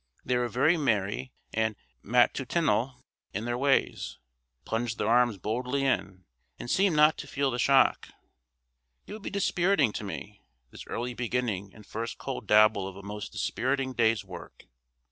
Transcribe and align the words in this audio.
They 0.25 0.35
were 0.35 0.49
very 0.49 0.77
merry 0.77 1.31
and 1.53 1.75
matutinal 2.01 3.05
in 3.35 3.45
their 3.45 3.55
ways; 3.55 4.17
plunged 4.65 4.97
their 4.97 5.07
arms 5.07 5.37
boldly 5.37 5.85
in, 5.85 6.25
and 6.57 6.71
seemed 6.71 6.95
not 6.95 7.19
to 7.19 7.27
feel 7.27 7.51
the 7.51 7.59
shock. 7.59 8.09
It 9.05 9.13
would 9.13 9.21
be 9.21 9.29
dispiriting 9.29 9.93
to 9.93 10.03
me, 10.03 10.41
this 10.71 10.87
early 10.87 11.13
beginning 11.13 11.75
and 11.75 11.85
first 11.85 12.17
cold 12.17 12.47
dabble 12.47 12.87
of 12.87 12.95
a 12.95 13.03
most 13.03 13.31
dispiriting 13.31 13.93
day's 13.93 14.25
work. 14.25 14.65